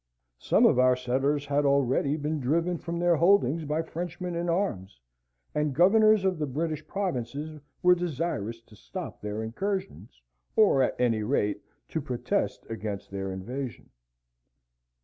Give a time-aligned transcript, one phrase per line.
[0.39, 4.99] Some of our settlers had already been driven from their holdings by Frenchmen in arms,
[5.53, 10.19] and the governors of the British provinces were desirous to stop their incursions,
[10.55, 13.91] or at any rate to protest against their invasion.